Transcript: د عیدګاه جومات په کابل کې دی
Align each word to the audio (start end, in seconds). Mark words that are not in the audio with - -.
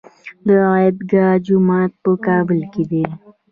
د 0.47 0.49
عیدګاه 0.71 1.35
جومات 1.45 1.91
په 2.03 2.11
کابل 2.25 2.59
کې 2.73 2.83
دی 2.91 3.05